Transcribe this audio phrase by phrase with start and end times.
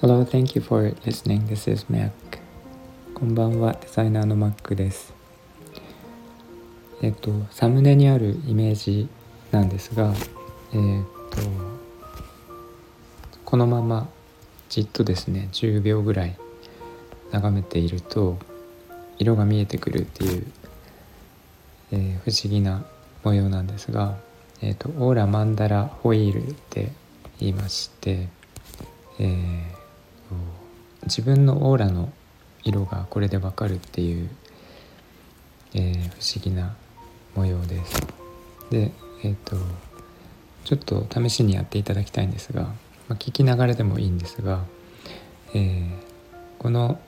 [0.00, 1.48] Hello, thank you for listening.
[1.48, 2.12] This is Mac.
[3.12, 5.12] こんばんは、デザイナーの Mac です。
[7.02, 9.08] えっと、サムネにあるイメージ
[9.50, 10.14] なんですが、
[10.72, 11.38] えっと、
[13.44, 14.08] このまま
[14.68, 16.38] じっとですね、10秒ぐらい
[17.32, 18.38] 眺めていると、
[19.18, 20.46] 色が見えてくるっていう、
[21.90, 22.86] えー、不思議な
[23.24, 24.24] 模様なんですが、
[24.62, 26.92] えっと、オーラマンダラホイールって
[27.38, 28.28] 言いまして、
[29.18, 29.76] えー
[31.06, 32.12] 自分のオーラの
[32.64, 34.28] 色がこれでわかるっていう、
[35.74, 36.74] えー、不思議な
[37.36, 38.06] 模様です。
[38.70, 38.90] で
[39.22, 39.56] えっ、ー、と
[40.64, 42.70] ちょっと試しにやっていただきたいんですが、ま
[43.10, 44.64] あ、聞きながらでもいいんですが、
[45.54, 45.88] えー、
[46.58, 46.98] この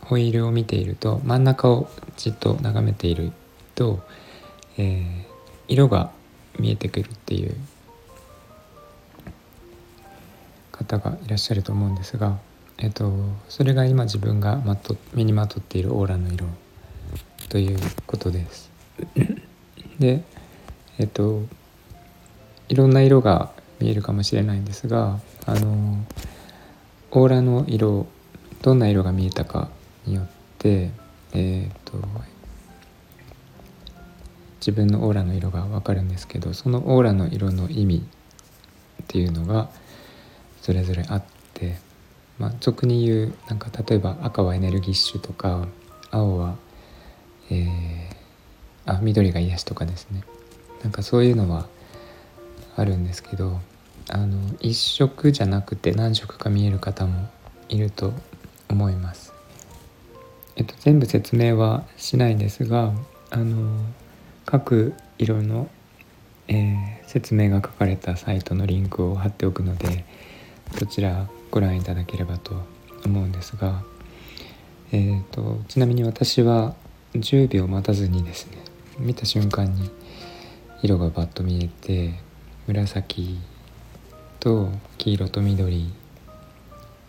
[0.00, 3.32] ホイールを見ていると真ん中をじっと眺めている
[3.76, 4.00] と、
[4.76, 5.24] え
[5.68, 6.10] 色が
[6.58, 7.54] 見えてくるっていう
[10.72, 12.38] 方がいらっしゃると思うんですが、
[12.78, 13.12] えっと、
[13.48, 16.46] それが今自分がまと身にまとっているオーラの色
[17.48, 18.70] ということです。
[19.98, 20.22] で
[20.98, 21.42] えっと
[22.68, 26.04] いろんな色が見えるかもしれないんですがあの
[27.10, 28.06] オーラの色
[28.62, 29.68] どんな色が見えたか
[30.06, 30.26] によっ
[30.58, 30.90] て
[31.32, 31.98] えっと
[34.66, 39.70] 自分のオーラの色が分かるんですけどそのオーラの色の意味っていうのが
[40.60, 41.76] それぞれあって、
[42.40, 45.68] まあ、俗に言うなんか例えば赤はエネルギッシュとか
[46.10, 46.56] 青は、
[47.48, 50.24] えー、あ緑が癒しとかですね
[50.82, 51.68] なんかそういうのは
[52.74, 53.60] あるんですけど
[54.10, 57.28] あの一色じゃなくて何色か見える方も
[57.68, 58.12] いると
[58.68, 59.32] 思います。
[60.56, 62.92] えっと、全部説明はしないんですが
[63.30, 63.84] あの
[64.46, 65.68] 各色の、
[66.46, 70.04] えー、説明が書かれたサイトのリンクを貼っておくので
[70.78, 72.54] そちらご覧いただければと
[73.04, 73.82] 思うんですが、
[74.92, 76.76] えーと、ちなみに私は
[77.14, 78.58] 10秒待たずにですね
[78.98, 79.90] 見た瞬間に
[80.80, 82.14] 色がバッと見えて
[82.68, 83.38] 紫
[84.38, 85.92] と黄色と緑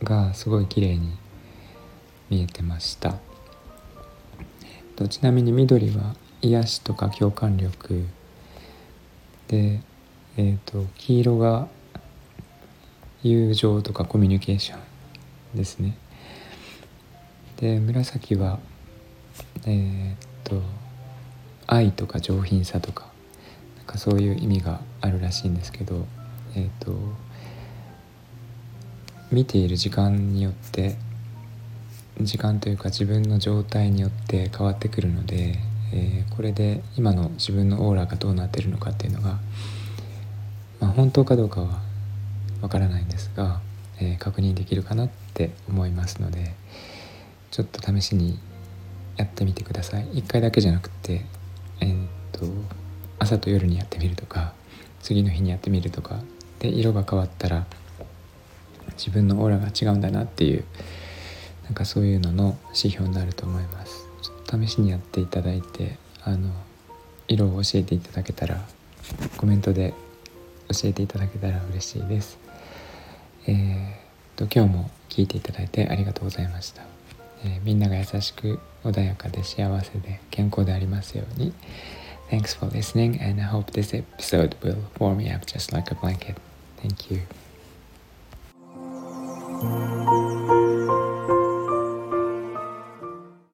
[0.02, 1.16] がすごい綺麗に
[2.32, 3.16] 見えてました、
[5.10, 8.06] ちなみに緑は癒しとか共感力
[9.48, 9.82] で、
[10.38, 11.68] えーと黄色が
[13.24, 14.78] 友情とかコミュニケーショ
[15.56, 15.98] ンですね。
[17.58, 18.60] で紫は
[19.66, 20.62] えー、っと
[21.66, 23.08] 愛とか上品さとか
[23.78, 26.06] なんかそういう意味があるらしいんですけど、
[26.56, 26.96] えー、っと
[29.32, 30.96] 見ている時間によって
[32.22, 35.60] 時間というか自分の状態によって変わってくるので、
[35.94, 39.40] えー、これで今の自分のオーラがどうなってるのかっていうのが、
[40.80, 41.80] まあ、本当かどうかは
[42.62, 43.62] わからないんですが、
[44.00, 46.54] えー、確認できるかなって思いますので
[47.52, 48.40] ちょっと試しに
[49.16, 50.06] やってみてください。
[50.06, 51.26] 1回だけじゃなくて
[51.82, 52.46] えー、っと
[53.20, 54.54] 朝と夜にやってみるとか
[55.02, 56.20] 次の日にやってみるとか
[56.60, 57.66] で色が変わったら
[58.98, 60.66] 自分のオーラが違うんだなっていう
[61.66, 64.07] なんかそういうのの指標になると思います。
[64.50, 66.50] 試しにやっていただいてあの
[67.28, 68.62] 色を教えていただけたら
[69.38, 69.94] コメントで
[70.70, 72.38] 教えていただけたら嬉しいです
[73.50, 76.84] えー、と今日も聞いていただいてありがとうございました、
[77.46, 81.54] えー、みんなが優しく穏やかで幸せで健康でありますように
[82.30, 85.96] Thanks for listening and I hope this episode will warm me up just like a
[85.96, 86.36] blanket.
[86.82, 87.22] Thank you.